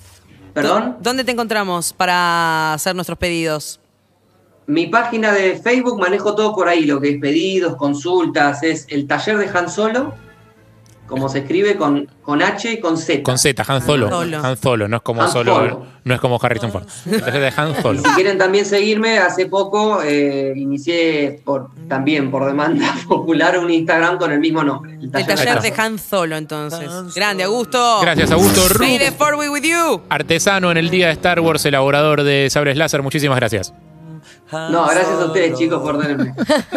¿Perdón? 0.56 0.96
¿Dónde 1.02 1.26
te 1.26 1.34
encontramos 1.34 1.92
para 1.92 2.74
hacer 2.74 2.96
nuestros 2.96 3.18
pedidos? 3.18 3.82
Mi 4.68 4.88
página 4.88 5.34
de 5.34 5.58
Facebook 5.58 6.00
manejo 6.00 6.34
todo 6.34 6.56
por 6.56 6.70
ahí, 6.70 6.86
lo 6.86 7.02
que 7.02 7.10
es 7.10 7.20
pedidos, 7.20 7.76
consultas, 7.76 8.64
es 8.64 8.88
el 8.88 9.06
taller 9.06 9.38
de 9.38 9.50
Han 9.50 9.70
Solo. 9.70 10.14
Como 11.08 11.30
se 11.30 11.40
escribe 11.40 11.76
con, 11.76 12.08
con 12.22 12.42
H 12.42 12.72
y 12.72 12.80
con 12.80 12.98
Z. 12.98 13.24
Con 13.24 13.38
Z, 13.38 13.64
Han 13.68 13.82
Solo. 13.86 14.06
Han 14.08 14.12
Solo. 14.12 14.44
Han 14.44 14.58
Solo, 14.58 14.88
no 14.88 14.98
es 14.98 15.04
como 15.04 15.22
Han 15.22 15.32
solo, 15.32 15.56
Solo. 15.56 15.86
no 16.04 16.14
es 16.16 16.20
como 16.20 16.40
Harrison 16.42 16.72
Ford. 16.72 16.86
El 17.06 17.22
taller 17.22 17.42
de 17.42 17.62
Han 17.62 17.76
Solo. 17.82 18.02
Si 18.02 18.10
quieren 18.12 18.38
también 18.38 18.66
seguirme, 18.66 19.20
hace 19.20 19.46
poco 19.46 20.02
eh, 20.04 20.54
inicié 20.56 21.42
por, 21.44 21.70
también 21.88 22.32
por 22.32 22.46
demanda 22.46 22.94
popular 23.08 23.58
un 23.60 23.70
Instagram 23.70 24.18
con 24.18 24.32
el 24.32 24.40
mismo 24.40 24.64
nombre. 24.64 24.94
El 24.96 25.04
El 25.04 25.12
taller, 25.12 25.62
de. 25.62 25.74
Han 25.78 26.00
Solo, 26.00 26.38
entonces. 26.38 26.90
Grande, 27.16 27.44
Augusto. 27.44 28.00
Gracias, 28.02 28.32
Augusto 28.32 28.62
with 29.50 29.64
you. 29.64 30.02
artesano 30.10 30.72
en 30.72 30.78
el 30.78 30.90
día 30.90 31.08
de 31.08 31.14
Star 31.14 31.40
Wars, 31.40 31.66
elaborador 31.66 32.24
de 32.24 32.50
sables 32.50 32.78
láser. 32.78 33.02
Muchísimas 33.02 33.38
gracias. 33.38 33.74
No, 34.52 34.86
gracias 34.86 35.20
a 35.20 35.26
ustedes 35.26 35.58
chicos 35.58 35.82
por 35.82 36.00
tenerme. 36.00 36.34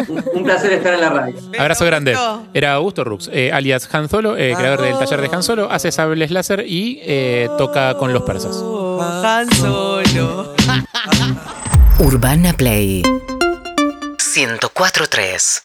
Un, 0.07 0.23
un 0.33 0.43
placer 0.43 0.71
estar 0.73 0.93
en 0.93 1.01
la 1.01 1.09
radio. 1.09 1.35
Abrazo 1.59 1.85
grande. 1.85 2.17
Era 2.53 2.73
Augusto 2.73 3.03
Rux, 3.03 3.29
eh, 3.31 3.51
alias 3.51 3.87
Han 3.93 4.09
Solo, 4.09 4.35
eh, 4.37 4.53
creador 4.57 4.81
del 4.81 4.97
taller 4.97 5.21
de 5.21 5.29
Han 5.35 5.43
Solo, 5.43 5.69
hace 5.71 5.91
sables 5.91 6.31
láser 6.31 6.65
y 6.67 6.99
eh, 7.03 7.47
toca 7.57 7.93
con 7.95 8.11
los 8.13 8.23
persas. 8.23 8.55
Han 9.23 9.51
Solo. 9.53 10.53
Urbana 11.99 12.53
Play 12.53 13.03
104.3 13.03 15.63